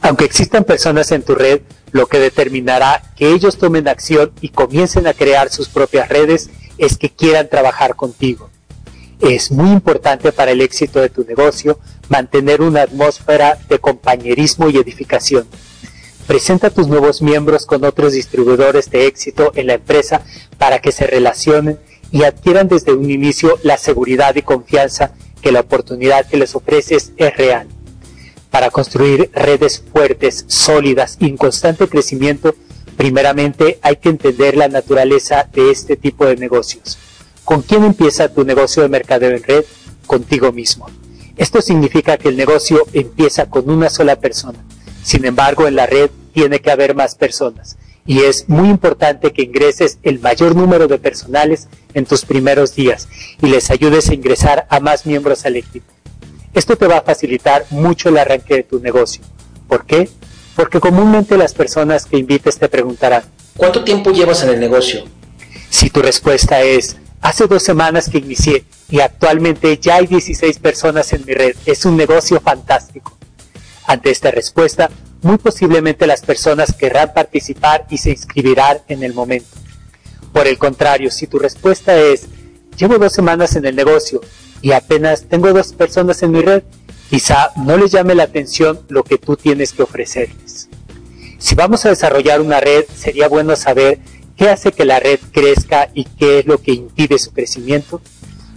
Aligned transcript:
Aunque 0.00 0.24
existan 0.24 0.64
personas 0.64 1.12
en 1.12 1.22
tu 1.22 1.34
red, 1.34 1.60
lo 1.92 2.06
que 2.06 2.18
determinará 2.18 3.02
que 3.16 3.32
ellos 3.32 3.58
tomen 3.58 3.88
acción 3.88 4.32
y 4.40 4.50
comiencen 4.50 5.06
a 5.06 5.14
crear 5.14 5.50
sus 5.50 5.68
propias 5.68 6.08
redes 6.08 6.50
es 6.78 6.96
que 6.96 7.10
quieran 7.10 7.48
trabajar 7.48 7.96
contigo. 7.96 8.48
Es 9.20 9.50
muy 9.50 9.70
importante 9.70 10.32
para 10.32 10.52
el 10.52 10.62
éxito 10.62 11.00
de 11.00 11.10
tu 11.10 11.24
negocio 11.24 11.78
mantener 12.08 12.62
una 12.62 12.82
atmósfera 12.82 13.58
de 13.68 13.78
compañerismo 13.78 14.70
y 14.70 14.78
edificación. 14.78 15.46
Presenta 16.26 16.68
a 16.68 16.70
tus 16.70 16.88
nuevos 16.88 17.20
miembros 17.20 17.66
con 17.66 17.84
otros 17.84 18.12
distribuidores 18.12 18.90
de 18.90 19.06
éxito 19.06 19.52
en 19.56 19.66
la 19.66 19.74
empresa 19.74 20.22
para 20.58 20.78
que 20.78 20.92
se 20.92 21.06
relacionen 21.06 21.78
y 22.12 22.22
adquieran 22.22 22.68
desde 22.68 22.92
un 22.92 23.10
inicio 23.10 23.58
la 23.62 23.76
seguridad 23.76 24.34
y 24.36 24.42
confianza 24.42 25.12
que 25.42 25.52
la 25.52 25.60
oportunidad 25.60 26.26
que 26.26 26.36
les 26.36 26.54
ofreces 26.54 27.12
es 27.16 27.36
real. 27.36 27.68
Para 28.50 28.70
construir 28.70 29.30
redes 29.32 29.82
fuertes, 29.92 30.44
sólidas 30.48 31.16
y 31.20 31.26
en 31.26 31.36
constante 31.36 31.88
crecimiento, 31.88 32.54
primeramente 32.96 33.78
hay 33.82 33.96
que 33.96 34.08
entender 34.08 34.56
la 34.56 34.68
naturaleza 34.68 35.48
de 35.52 35.70
este 35.70 35.96
tipo 35.96 36.26
de 36.26 36.36
negocios. 36.36 36.98
¿Con 37.44 37.62
quién 37.62 37.84
empieza 37.84 38.32
tu 38.32 38.44
negocio 38.44 38.82
de 38.82 38.88
mercadeo 38.88 39.30
en 39.30 39.42
red? 39.42 39.64
Contigo 40.06 40.52
mismo. 40.52 40.86
Esto 41.36 41.62
significa 41.62 42.16
que 42.16 42.28
el 42.28 42.36
negocio 42.36 42.82
empieza 42.92 43.46
con 43.46 43.70
una 43.70 43.88
sola 43.88 44.16
persona. 44.16 44.58
Sin 45.02 45.24
embargo, 45.24 45.66
en 45.66 45.76
la 45.76 45.86
red 45.86 46.10
tiene 46.34 46.60
que 46.60 46.70
haber 46.70 46.94
más 46.94 47.14
personas. 47.14 47.76
Y 48.04 48.20
es 48.20 48.48
muy 48.48 48.68
importante 48.68 49.32
que 49.32 49.42
ingreses 49.42 49.98
el 50.02 50.18
mayor 50.18 50.56
número 50.56 50.88
de 50.88 50.98
personales 50.98 51.68
en 51.94 52.04
tus 52.04 52.24
primeros 52.24 52.74
días 52.74 53.08
y 53.40 53.46
les 53.46 53.70
ayudes 53.70 54.08
a 54.08 54.14
ingresar 54.14 54.66
a 54.68 54.80
más 54.80 55.06
miembros 55.06 55.46
al 55.46 55.56
equipo. 55.56 55.92
Esto 56.52 56.76
te 56.76 56.86
va 56.86 56.98
a 56.98 57.02
facilitar 57.02 57.64
mucho 57.70 58.08
el 58.08 58.18
arranque 58.18 58.54
de 58.54 58.62
tu 58.64 58.80
negocio. 58.80 59.22
¿Por 59.68 59.86
qué? 59.86 60.08
Porque 60.56 60.80
comúnmente 60.80 61.36
las 61.36 61.54
personas 61.54 62.06
que 62.06 62.18
invites 62.18 62.58
te 62.58 62.68
preguntarán, 62.68 63.22
¿cuánto 63.56 63.84
tiempo 63.84 64.10
llevas 64.10 64.42
en 64.42 64.50
el 64.50 64.60
negocio? 64.60 65.04
Si 65.68 65.90
tu 65.90 66.02
respuesta 66.02 66.60
es, 66.62 66.96
hace 67.20 67.46
dos 67.46 67.62
semanas 67.62 68.08
que 68.08 68.18
inicié 68.18 68.64
y 68.90 69.00
actualmente 69.00 69.78
ya 69.78 69.96
hay 69.96 70.08
16 70.08 70.58
personas 70.58 71.12
en 71.12 71.24
mi 71.24 71.34
red, 71.34 71.54
es 71.66 71.84
un 71.84 71.96
negocio 71.96 72.40
fantástico. 72.40 73.16
Ante 73.86 74.10
esta 74.10 74.32
respuesta, 74.32 74.90
muy 75.22 75.38
posiblemente 75.38 76.06
las 76.06 76.22
personas 76.22 76.74
querrán 76.74 77.12
participar 77.14 77.86
y 77.90 77.98
se 77.98 78.10
inscribirán 78.10 78.78
en 78.88 79.04
el 79.04 79.14
momento. 79.14 79.56
Por 80.32 80.48
el 80.48 80.58
contrario, 80.58 81.10
si 81.12 81.28
tu 81.28 81.38
respuesta 81.38 81.96
es, 81.96 82.26
llevo 82.76 82.98
dos 82.98 83.12
semanas 83.12 83.54
en 83.54 83.66
el 83.66 83.76
negocio 83.76 84.20
y 84.62 84.72
apenas 84.72 85.24
tengo 85.24 85.52
dos 85.52 85.72
personas 85.72 86.22
en 86.22 86.32
mi 86.32 86.42
red, 86.42 86.62
quizá 87.08 87.50
no 87.56 87.76
les 87.76 87.92
llame 87.92 88.14
la 88.14 88.24
atención 88.24 88.80
lo 88.88 89.02
que 89.02 89.18
tú 89.18 89.36
tienes 89.36 89.72
que 89.72 89.82
ofrecerles. 89.82 90.68
Si 91.38 91.54
vamos 91.54 91.86
a 91.86 91.88
desarrollar 91.88 92.40
una 92.40 92.60
red, 92.60 92.84
sería 92.94 93.26
bueno 93.26 93.56
saber 93.56 93.98
qué 94.36 94.50
hace 94.50 94.72
que 94.72 94.84
la 94.84 95.00
red 95.00 95.18
crezca 95.32 95.88
y 95.94 96.04
qué 96.04 96.40
es 96.40 96.46
lo 96.46 96.58
que 96.58 96.72
impide 96.72 97.18
su 97.18 97.32
crecimiento. 97.32 98.00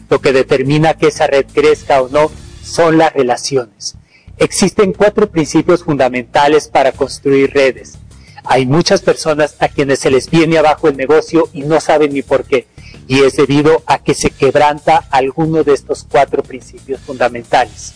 Lo 0.09 0.19
que 0.19 0.33
determina 0.33 0.93
que 0.93 1.07
esa 1.07 1.27
red 1.27 1.45
crezca 1.51 2.01
o 2.01 2.09
no 2.09 2.29
son 2.61 2.97
las 2.97 3.13
relaciones. 3.13 3.95
Existen 4.37 4.93
cuatro 4.93 5.29
principios 5.29 5.83
fundamentales 5.83 6.67
para 6.67 6.91
construir 6.91 7.53
redes. 7.53 7.97
Hay 8.43 8.65
muchas 8.65 9.01
personas 9.01 9.55
a 9.59 9.69
quienes 9.69 9.99
se 9.99 10.11
les 10.11 10.29
viene 10.29 10.57
abajo 10.57 10.89
el 10.89 10.97
negocio 10.97 11.49
y 11.53 11.61
no 11.61 11.79
saben 11.79 12.13
ni 12.13 12.21
por 12.21 12.43
qué, 12.43 12.67
y 13.07 13.21
es 13.21 13.35
debido 13.35 13.83
a 13.85 13.99
que 13.99 14.13
se 14.13 14.29
quebranta 14.29 15.05
alguno 15.09 15.63
de 15.63 15.73
estos 15.73 16.05
cuatro 16.09 16.43
principios 16.43 17.01
fundamentales. 17.01 17.93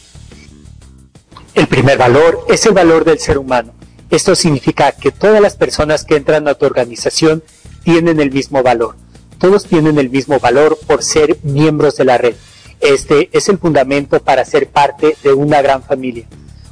El 1.54 1.68
primer 1.68 1.98
valor 1.98 2.46
es 2.50 2.66
el 2.66 2.74
valor 2.74 3.04
del 3.04 3.20
ser 3.20 3.38
humano. 3.38 3.74
Esto 4.10 4.36
significa 4.36 4.92
que 4.92 5.12
todas 5.12 5.42
las 5.42 5.56
personas 5.56 6.06
que 6.06 6.16
entran 6.16 6.48
a 6.48 6.54
tu 6.54 6.66
organización 6.66 7.44
tienen 7.84 8.20
el 8.20 8.32
mismo 8.32 8.64
valor. 8.64 8.96
Todos 9.40 9.66
tienen 9.66 9.98
el 9.98 10.10
mismo 10.10 10.40
valor 10.40 10.78
por 10.88 11.04
ser 11.04 11.38
miembros 11.44 11.98
de 11.98 12.06
la 12.06 12.17
red. 12.17 12.36
Este 12.80 13.30
es 13.34 13.50
el 13.50 13.58
fundamento 13.58 14.20
para 14.20 14.46
ser 14.46 14.70
parte 14.70 15.17
de 15.23 15.34
una 15.34 15.62
gran 15.62 15.84
familia, 15.84 16.26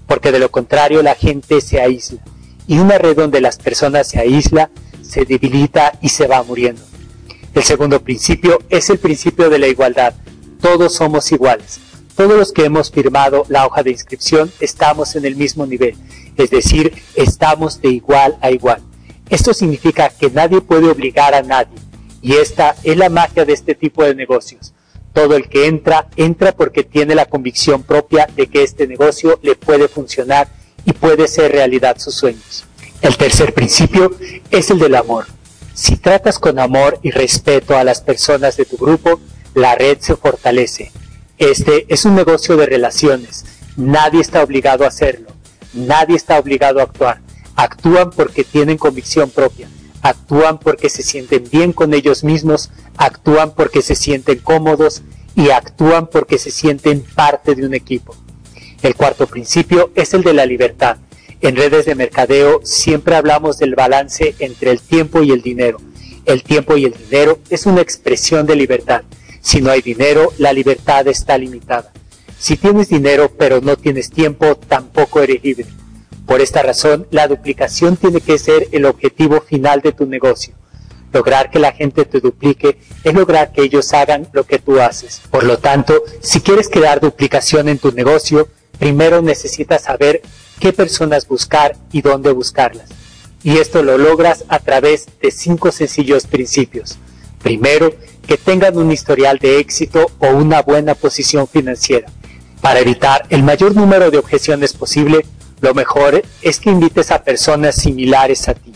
porque 0.08 0.32
de 0.32 0.40
lo 0.40 0.52
contrario 0.52 1.02
la 1.02 1.16
gente 1.16 1.62
se 1.62 1.82
aísla. 1.82 2.22
Y 2.68 2.80
una 2.80 2.98
red 2.98 3.16
donde 3.16 3.42
las 3.42 3.58
personas 3.58 4.08
se 4.08 4.20
aísla, 4.20 4.70
se 5.02 5.26
debilita 5.26 5.94
y 6.02 6.10
se 6.10 6.28
va 6.28 6.44
muriendo. 6.44 6.82
El 7.56 7.64
segundo 7.64 8.02
principio 8.02 8.60
es 8.70 8.90
el 8.90 8.98
principio 8.98 9.50
de 9.50 9.58
la 9.58 9.68
igualdad. 9.68 10.14
Todos 10.60 10.94
somos 10.94 11.32
iguales. 11.32 11.80
Todos 12.14 12.38
los 12.38 12.52
que 12.52 12.66
hemos 12.66 12.92
firmado 12.92 13.46
la 13.48 13.66
hoja 13.66 13.82
de 13.82 13.92
inscripción 13.92 14.52
estamos 14.60 15.16
en 15.16 15.24
el 15.24 15.38
mismo 15.38 15.66
nivel, 15.66 15.96
es 16.36 16.50
decir, 16.50 16.94
estamos 17.16 17.82
de 17.82 17.90
igual 17.90 18.38
a 18.42 18.52
igual. 18.52 18.82
Esto 19.30 19.54
significa 19.54 20.10
que 20.10 20.30
nadie 20.30 20.60
puede 20.60 20.90
obligar 20.90 21.34
a 21.34 21.44
nadie, 21.44 21.78
y 22.22 22.34
esta 22.34 22.76
es 22.84 22.98
la 22.98 23.10
magia 23.10 23.46
de 23.46 23.54
este 23.54 23.74
tipo 23.74 24.04
de 24.04 24.16
negocios. 24.16 24.74
Todo 25.14 25.38
el 25.38 25.48
que 25.48 25.68
entra, 25.68 26.08
entra 26.18 26.52
porque 26.52 26.84
tiene 26.84 27.16
la 27.16 27.26
convicción 27.26 27.84
propia 27.84 28.28
de 28.36 28.48
que 28.48 28.64
este 28.64 28.86
negocio 28.86 29.40
le 29.42 29.56
puede 29.56 29.88
funcionar 29.88 30.50
y 30.86 30.92
puede 30.92 31.30
ser 31.30 31.54
realidad 31.54 32.00
sus 32.00 32.16
sueños. 32.16 32.66
El 33.02 33.16
tercer 33.16 33.54
principio 33.54 34.12
es 34.52 34.70
el 34.72 34.80
del 34.80 34.96
amor. 34.96 35.35
Si 35.76 35.98
tratas 35.98 36.40
con 36.40 36.58
amor 36.58 37.00
y 37.04 37.12
respeto 37.12 37.78
a 37.78 37.84
las 37.84 38.02
personas 38.02 38.58
de 38.58 38.66
tu 38.66 38.78
grupo, 38.78 39.20
la 39.54 39.76
red 39.76 40.00
se 40.00 40.16
fortalece. 40.16 40.92
Este 41.38 41.86
es 41.94 42.06
un 42.06 42.16
negocio 42.16 42.58
de 42.58 42.66
relaciones. 42.66 43.46
Nadie 43.76 44.22
está 44.22 44.42
obligado 44.42 44.86
a 44.86 44.88
hacerlo. 44.88 45.28
Nadie 45.74 46.16
está 46.16 46.40
obligado 46.40 46.80
a 46.80 46.84
actuar. 46.84 47.22
Actúan 47.56 48.10
porque 48.10 48.44
tienen 48.44 48.78
convicción 48.78 49.30
propia. 49.30 49.68
Actúan 50.02 50.58
porque 50.58 50.90
se 50.90 51.04
sienten 51.04 51.44
bien 51.52 51.74
con 51.74 51.94
ellos 51.94 52.24
mismos 52.24 52.72
actúan 52.98 53.52
porque 53.52 53.82
se 53.82 53.96
sienten 53.96 54.40
cómodos 54.40 55.04
y 55.36 55.50
actúan 55.50 56.08
porque 56.08 56.38
se 56.38 56.52
sienten 56.52 57.02
parte 57.02 57.56
de 57.56 57.66
un 57.66 57.74
equipo. 57.74 58.16
El 58.82 58.96
cuarto 58.96 59.28
principio 59.28 59.92
es 59.96 60.14
el 60.14 60.24
de 60.24 60.34
la 60.34 60.46
libertad. 60.46 60.98
En 61.42 61.56
redes 61.56 61.86
de 61.86 61.96
mercadeo 61.96 62.62
siempre 62.64 63.16
hablamos 63.16 63.58
del 63.58 63.76
balance 63.76 64.36
entre 64.40 64.72
el 64.72 64.80
tiempo 64.80 65.22
y 65.22 65.32
el 65.32 65.42
dinero. 65.42 65.80
El 66.26 66.44
tiempo 66.44 66.78
y 66.78 66.86
el 66.86 66.94
dinero 66.94 67.40
es 67.50 67.66
una 67.66 67.82
expresión 67.82 68.46
de 68.46 68.56
libertad. 68.56 69.04
Si 69.42 69.62
no 69.62 69.70
hay 69.70 69.82
dinero, 69.82 70.34
la 70.38 70.54
libertad 70.54 71.08
está 71.08 71.38
limitada. 71.38 71.92
Si 72.40 72.58
tienes 72.58 72.90
dinero 72.90 73.32
pero 73.38 73.62
no 73.62 73.78
tienes 73.78 74.10
tiempo, 74.10 74.56
tampoco 74.56 75.22
eres 75.22 75.44
libre. 75.44 75.68
Por 76.26 76.42
esta 76.42 76.64
razón, 76.64 77.06
la 77.12 77.28
duplicación 77.28 77.98
tiene 77.98 78.22
que 78.22 78.40
ser 78.40 78.68
el 78.72 78.86
objetivo 78.86 79.42
final 79.42 79.82
de 79.82 79.92
tu 79.92 80.08
negocio. 80.08 80.56
Lograr 81.14 81.52
que 81.52 81.60
la 81.60 81.72
gente 81.72 82.06
te 82.06 82.20
duplique 82.20 82.80
es 83.04 83.14
lograr 83.14 83.52
que 83.52 83.62
ellos 83.62 83.94
hagan 83.94 84.28
lo 84.34 84.46
que 84.46 84.58
tú 84.58 84.82
haces. 84.82 85.22
Por 85.30 85.44
lo 85.44 85.60
tanto, 85.60 86.04
si 86.22 86.42
quieres 86.42 86.68
crear 86.68 87.00
duplicación 87.00 87.70
en 87.70 87.78
tu 87.78 87.92
negocio, 87.92 88.48
primero 88.80 89.22
necesitas 89.22 89.84
saber 89.84 90.24
qué 90.60 90.74
personas 90.74 91.28
buscar 91.28 91.76
y 91.92 92.02
dónde 92.02 92.32
buscarlas. 92.32 92.90
Y 93.44 93.58
esto 93.58 93.84
lo 93.84 93.98
logras 93.98 94.46
a 94.48 94.60
través 94.60 95.06
de 95.22 95.32
cinco 95.32 95.72
sencillos 95.72 96.26
principios. 96.26 96.98
Primero, 97.42 97.94
que 98.26 98.38
tengan 98.38 98.78
un 98.78 98.92
historial 98.92 99.38
de 99.38 99.60
éxito 99.60 100.08
o 100.20 100.28
una 100.30 100.62
buena 100.62 100.96
posición 100.96 101.48
financiera. 101.48 102.08
Para 102.62 102.80
evitar 102.80 103.26
el 103.30 103.44
mayor 103.44 103.76
número 103.76 104.10
de 104.10 104.18
objeciones 104.18 104.74
posible, 104.74 105.26
lo 105.62 105.74
mejor 105.76 106.24
es 106.42 106.60
que 106.60 106.72
invites 106.72 107.12
a 107.12 107.24
personas 107.24 107.76
similares 107.76 108.50
a 108.50 108.56
ti 108.56 108.74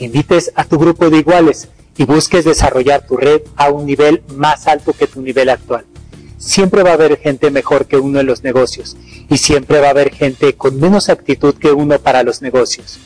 invites 0.00 0.50
a 0.54 0.64
tu 0.64 0.78
grupo 0.78 1.10
de 1.10 1.18
iguales 1.18 1.68
y 1.96 2.04
busques 2.04 2.44
desarrollar 2.44 3.06
tu 3.06 3.16
red 3.16 3.42
a 3.56 3.70
un 3.70 3.86
nivel 3.86 4.22
más 4.34 4.66
alto 4.66 4.92
que 4.92 5.06
tu 5.06 5.20
nivel 5.20 5.50
actual. 5.50 5.84
Siempre 6.40 6.82
va 6.82 6.92
a 6.92 6.94
haber 6.94 7.18
gente 7.18 7.50
mejor 7.50 7.84
que 7.84 7.98
uno 7.98 8.18
en 8.18 8.24
los 8.24 8.42
negocios 8.42 8.96
y 9.28 9.36
siempre 9.36 9.78
va 9.78 9.88
a 9.88 9.90
haber 9.90 10.10
gente 10.10 10.54
con 10.54 10.80
menos 10.80 11.10
actitud 11.10 11.54
que 11.54 11.70
uno 11.70 11.98
para 11.98 12.22
los 12.22 12.40
negocios. 12.40 12.98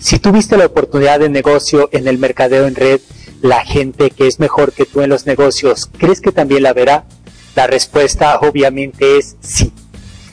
Si 0.00 0.18
tuviste 0.18 0.56
la 0.56 0.64
oportunidad 0.64 1.20
de 1.20 1.28
negocio 1.28 1.90
en 1.92 2.08
el 2.08 2.16
mercadeo 2.16 2.66
en 2.66 2.74
red, 2.74 3.00
la 3.42 3.62
gente 3.62 4.10
que 4.10 4.26
es 4.26 4.40
mejor 4.40 4.72
que 4.72 4.86
tú 4.86 5.02
en 5.02 5.10
los 5.10 5.26
negocios, 5.26 5.90
¿crees 5.98 6.22
que 6.22 6.32
también 6.32 6.62
la 6.62 6.72
verá? 6.72 7.04
La 7.54 7.66
respuesta 7.66 8.38
obviamente 8.38 9.18
es 9.18 9.36
sí. 9.40 9.70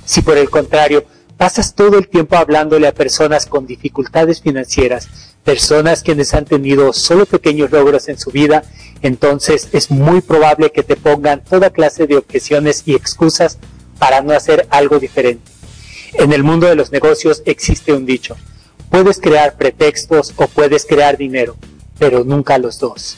Si 0.06 0.21
por 0.21 0.38
el 0.38 0.50
contrario 0.50 1.03
pasas 1.35 1.75
todo 1.75 1.97
el 1.97 2.07
tiempo 2.07 2.38
hablándole 2.38 2.88
a 2.88 2.94
personas 2.94 3.47
con 3.47 3.68
dificultades 3.68 4.41
financieras, 4.41 5.09
personas 5.44 6.03
quienes 6.03 6.33
han 6.33 6.45
tenido 6.45 6.94
solo 6.94 7.25
pequeños 7.25 7.69
logros 7.71 8.07
en 8.07 8.18
su 8.18 8.31
vida, 8.31 8.63
entonces 9.01 9.69
es 9.71 9.92
muy 9.92 10.21
probable 10.21 10.71
que 10.71 10.83
te 10.83 10.95
pongan 10.95 11.44
toda 11.44 11.69
clase 11.69 12.07
de 12.07 12.18
objeciones 12.18 12.83
y 12.86 12.95
excusas 12.95 13.57
para 14.00 14.21
no 14.21 14.33
hacer 14.33 14.68
algo 14.69 15.00
diferente. 15.00 15.51
En 16.13 16.33
el 16.33 16.44
mundo 16.44 16.68
de 16.68 16.75
los 16.75 16.92
negocios 16.92 17.44
existe 17.45 17.94
un 17.94 18.06
dicho, 18.06 18.36
puedes 18.89 19.19
crear 19.19 19.57
pretextos 19.57 20.33
o 20.38 20.47
puedes 20.47 20.86
crear 20.86 21.18
dinero, 21.18 21.56
pero 22.00 22.24
nunca 22.24 22.57
los 22.57 22.80
dos. 22.80 23.18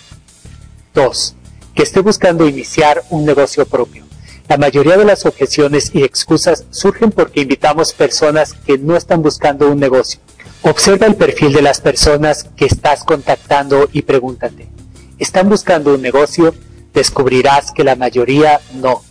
Dos, 0.93 1.35
que 1.75 1.83
esté 1.83 2.01
buscando 2.01 2.47
iniciar 2.47 3.03
un 3.09 3.25
negocio 3.25 3.65
propio. 3.65 4.03
La 4.47 4.57
mayoría 4.57 4.97
de 4.97 5.05
las 5.05 5.25
objeciones 5.25 5.91
y 5.93 6.03
excusas 6.03 6.65
surgen 6.71 7.11
porque 7.11 7.41
invitamos 7.41 7.93
personas 7.93 8.53
que 8.53 8.77
no 8.77 8.95
están 8.95 9.21
buscando 9.21 9.69
un 9.69 9.79
negocio. 9.79 10.21
Observa 10.61 11.05
el 11.05 11.15
perfil 11.15 11.53
de 11.53 11.61
las 11.61 11.81
personas 11.81 12.45
que 12.55 12.65
estás 12.65 13.03
contactando 13.03 13.89
y 13.91 14.03
pregúntate, 14.03 14.69
¿están 15.17 15.49
buscando 15.49 15.93
un 15.93 16.01
negocio? 16.01 16.53
Descubrirás 16.93 17.71
que 17.71 17.83
la 17.83 17.95
mayoría 17.95 18.59
no. 18.73 19.03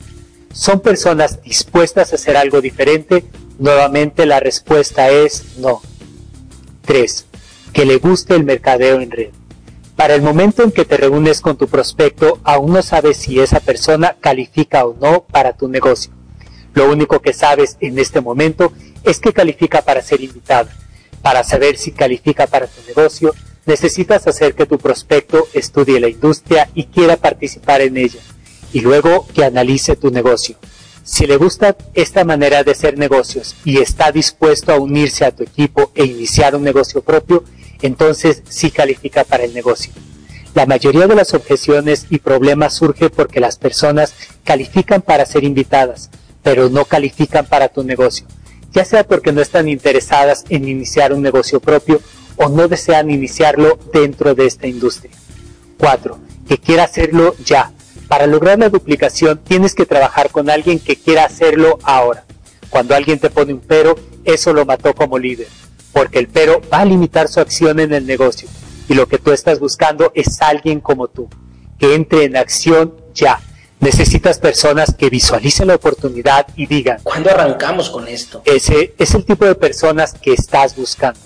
¿Son 0.53 0.81
personas 0.81 1.43
dispuestas 1.43 2.13
a 2.13 2.17
hacer 2.17 2.37
algo 2.37 2.61
diferente? 2.61 3.25
Nuevamente 3.59 4.27
la 4.27 4.41
respuesta 4.41 5.11
es 5.11 5.59
no. 5.59 5.81
3. 6.85 7.27
Que 7.73 7.85
le 7.85 7.99
guste 7.99 8.35
el 8.35 8.45
mercadeo 8.45 9.01
en 9.01 9.11
red. 9.11 9.31
Para 9.97 10.15
el 10.15 10.23
momento 10.23 10.63
en 10.63 10.73
que 10.73 10.85
te 10.85 10.99
reúnes 10.99 11.41
con 11.41 11.57
tu 11.57 11.69
prospecto, 11.69 12.39
aún 12.45 12.73
no 12.73 12.83
sabes 12.83 13.17
si 13.17 13.41
esa 13.41 13.61
persona 13.61 14.17
califica 14.21 14.85
o 14.85 14.95
no 15.01 15.25
para 15.25 15.55
tu 15.55 15.69
negocio. 15.69 16.13
Lo 16.75 16.91
único 16.91 17.21
que 17.21 17.33
sabes 17.33 17.79
en 17.81 17.99
este 17.99 18.21
momento 18.21 18.73
es 19.05 19.19
que 19.19 19.33
califica 19.33 19.81
para 19.83 20.03
ser 20.03 20.21
invitado. 20.21 20.69
Para 21.23 21.43
saber 21.43 21.79
si 21.79 21.93
califica 21.93 22.47
para 22.47 22.67
tu 22.67 22.83
negocio, 22.87 23.35
necesitas 23.67 24.27
hacer 24.27 24.55
que 24.55 24.67
tu 24.67 24.79
prospecto 24.79 25.49
estudie 25.53 26.01
la 26.01 26.09
industria 26.09 26.71
y 26.75 26.85
quiera 26.85 27.17
participar 27.17 27.83
en 27.83 27.97
ella, 27.97 28.21
y 28.73 28.81
luego 28.81 29.27
que 29.35 29.45
analice 29.45 29.97
tu 29.97 30.11
negocio. 30.11 30.57
Si 31.03 31.27
le 31.27 31.37
gusta 31.37 31.77
esta 31.95 32.25
manera 32.25 32.65
de 32.65 32.73
hacer 32.73 32.99
negocios 32.99 33.55
y 33.65 33.79
está 33.79 34.11
dispuesto 34.11 34.73
a 34.73 34.81
unirse 34.81 35.25
a 35.25 35.31
tu 35.31 35.45
equipo 35.45 35.93
e 35.95 36.05
iniciar 36.05 36.57
un 36.57 36.63
negocio 36.63 37.03
propio, 37.03 37.45
entonces 37.83 38.43
sí 38.49 38.71
califica 38.71 39.23
para 39.23 39.45
el 39.45 39.55
negocio. 39.55 39.93
La 40.55 40.67
mayoría 40.67 41.07
de 41.07 41.15
las 41.15 41.35
objeciones 41.35 42.07
y 42.09 42.19
problemas 42.19 42.75
surge 42.75 43.11
porque 43.11 43.41
las 43.41 43.59
personas 43.59 44.15
califican 44.43 45.03
para 45.03 45.27
ser 45.27 45.45
invitadas, 45.45 46.11
pero 46.43 46.71
no 46.71 46.87
califican 46.87 47.47
para 47.47 47.69
tu 47.69 47.85
negocio, 47.85 48.27
ya 48.73 48.85
sea 48.85 49.05
porque 49.07 49.33
no 49.33 49.43
están 49.43 49.69
interesadas 49.69 50.45
en 50.49 50.67
iniciar 50.67 51.13
un 51.13 51.23
negocio 51.23 51.61
propio 51.61 52.01
o 52.37 52.49
no 52.49 52.69
desean 52.69 53.11
iniciarlo 53.11 53.79
dentro 53.93 54.35
de 54.35 54.47
esta 54.47 54.67
industria. 54.67 55.13
4. 55.79 56.19
Que 56.49 56.59
quiera 56.59 56.85
hacerlo 56.85 57.35
ya. 57.45 57.73
Para 58.09 58.27
lograr 58.27 58.59
la 58.59 58.69
duplicación 58.69 59.39
tienes 59.39 59.75
que 59.75 59.87
trabajar 59.87 60.31
con 60.31 60.49
alguien 60.49 60.79
que 60.79 60.97
quiera 60.97 61.25
hacerlo 61.25 61.79
ahora. 61.83 62.25
Cuando 62.71 62.95
alguien 62.95 63.19
te 63.19 63.31
pone 63.31 63.53
un 63.53 63.61
pero, 63.61 63.97
eso 64.25 64.53
lo 64.53 64.65
mató 64.65 64.95
como 64.95 65.19
líder 65.19 65.49
porque 65.97 66.19
el 66.19 66.29
pero 66.29 66.61
va 66.71 66.81
a 66.81 66.85
limitar 66.85 67.27
su 67.27 67.41
acción 67.41 67.81
en 67.81 67.95
el 67.95 68.05
negocio 68.05 68.51
y 68.87 68.93
lo 68.93 69.09
que 69.09 69.17
tú 69.17 69.33
estás 69.33 69.59
buscando 69.59 70.13
es 70.15 70.43
alguien 70.43 70.79
como 70.79 71.09
tú, 71.09 71.27
que 71.79 71.95
entre 71.95 72.25
en 72.25 72.37
acción 72.37 72.95
ya. 73.15 73.41
Necesitas 73.81 74.39
personas 74.39 74.95
que 74.95 75.09
visualicen 75.09 75.69
la 75.69 75.77
oportunidad 75.77 76.49
y 76.55 76.67
digan, 76.67 76.99
¿cuándo 77.03 77.31
arrancamos 77.31 77.89
con 77.89 78.07
esto? 78.09 78.43
Ese 78.45 78.95
es 78.99 79.15
el 79.15 79.25
tipo 79.25 79.47
de 79.47 79.55
personas 79.55 80.13
que 80.13 80.35
estás 80.35 80.77
buscando. 80.77 81.19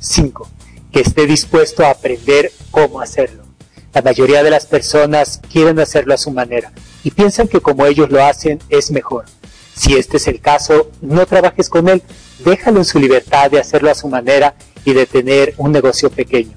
5. 0.00 0.48
Que 0.92 1.00
esté 1.00 1.26
dispuesto 1.26 1.84
a 1.84 1.90
aprender 1.90 2.50
cómo 2.70 3.00
hacerlo. 3.00 3.44
La 3.94 4.02
mayoría 4.02 4.42
de 4.42 4.50
las 4.50 4.66
personas 4.66 5.40
quieren 5.50 5.80
hacerlo 5.80 6.14
a 6.14 6.18
su 6.18 6.30
manera 6.30 6.72
y 7.02 7.10
piensan 7.10 7.48
que 7.48 7.60
como 7.60 7.86
ellos 7.86 8.10
lo 8.10 8.24
hacen 8.24 8.60
es 8.68 8.90
mejor. 8.90 9.24
Si 9.74 9.94
este 9.94 10.16
es 10.16 10.26
el 10.26 10.40
caso, 10.40 10.90
no 11.00 11.24
trabajes 11.26 11.68
con 11.68 11.88
él, 11.88 12.02
déjalo 12.44 12.78
en 12.78 12.84
su 12.84 12.98
libertad 12.98 13.50
de 13.50 13.60
hacerlo 13.60 13.90
a 13.90 13.94
su 13.94 14.08
manera 14.08 14.54
y 14.84 14.92
de 14.92 15.06
tener 15.06 15.54
un 15.56 15.72
negocio 15.72 16.10
pequeño. 16.10 16.56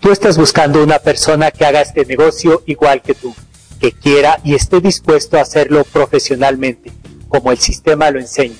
Tú 0.00 0.10
estás 0.10 0.36
buscando 0.36 0.82
una 0.82 0.98
persona 0.98 1.50
que 1.50 1.64
haga 1.64 1.82
este 1.82 2.04
negocio 2.04 2.62
igual 2.66 3.02
que 3.02 3.14
tú, 3.14 3.34
que 3.80 3.92
quiera 3.92 4.40
y 4.42 4.54
esté 4.54 4.80
dispuesto 4.80 5.38
a 5.38 5.42
hacerlo 5.42 5.84
profesionalmente, 5.84 6.90
como 7.28 7.52
el 7.52 7.58
sistema 7.58 8.10
lo 8.10 8.18
enseña. 8.18 8.56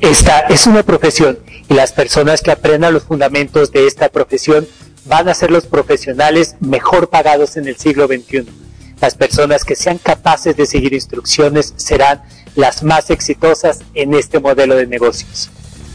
Esta 0.00 0.40
es 0.40 0.68
una 0.68 0.84
profesión 0.84 1.40
y 1.68 1.74
las 1.74 1.92
personas 1.92 2.40
que 2.40 2.52
aprendan 2.52 2.94
los 2.94 3.02
fundamentos 3.02 3.72
de 3.72 3.88
esta 3.88 4.08
profesión 4.10 4.66
van 5.06 5.28
a 5.28 5.34
ser 5.34 5.50
los 5.50 5.66
profesionales 5.66 6.54
mejor 6.60 7.10
pagados 7.10 7.56
en 7.56 7.66
el 7.66 7.76
siglo 7.76 8.06
XXI. 8.06 8.46
Las 9.00 9.16
personas 9.16 9.64
que 9.64 9.74
sean 9.74 9.98
capaces 9.98 10.56
de 10.56 10.66
seguir 10.66 10.92
instrucciones 10.92 11.74
serán 11.76 12.22
las 12.54 12.84
más 12.84 13.10
exitosas 13.10 13.80
en 13.94 14.14
este 14.14 14.38
modelo 14.38 14.76
de 14.76 14.86
negocios. 14.86 15.50